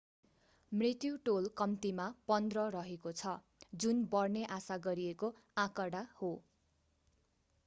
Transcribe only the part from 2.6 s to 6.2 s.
रहेको छ जुन बढ्ने आशा गरिएको आँकडा